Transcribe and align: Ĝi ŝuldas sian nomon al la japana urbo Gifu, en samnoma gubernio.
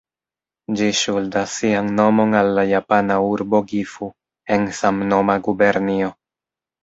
Ĝi 0.77 0.85
ŝuldas 0.99 1.51
sian 1.59 1.91
nomon 1.99 2.33
al 2.39 2.49
la 2.59 2.63
japana 2.71 3.17
urbo 3.33 3.61
Gifu, 3.73 4.09
en 4.57 4.67
samnoma 4.81 5.37
gubernio. 5.49 6.11